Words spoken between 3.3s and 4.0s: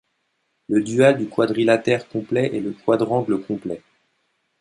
complet.